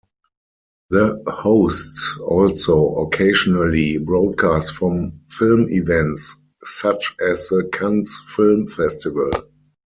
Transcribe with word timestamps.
The 0.89 1.21
hosts 1.27 2.17
also 2.25 2.95
occasionally 2.95 3.99
broadcast 3.99 4.73
from 4.75 5.21
film 5.29 5.67
events 5.69 6.37
such 6.65 7.15
as 7.21 7.49
the 7.49 7.69
Cannes 7.71 8.19
Film 8.35 8.65
Festival. 8.65 9.29